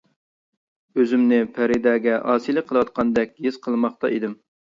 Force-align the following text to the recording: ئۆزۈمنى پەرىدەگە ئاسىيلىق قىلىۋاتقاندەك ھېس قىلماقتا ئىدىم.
ئۆزۈمنى 1.01 1.37
پەرىدەگە 1.57 2.17
ئاسىيلىق 2.31 2.67
قىلىۋاتقاندەك 2.71 3.37
ھېس 3.47 3.63
قىلماقتا 3.67 4.15
ئىدىم. 4.17 4.37